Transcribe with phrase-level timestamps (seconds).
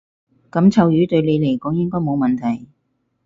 [0.49, 2.65] 噉臭魚對你嚟講應該冇問題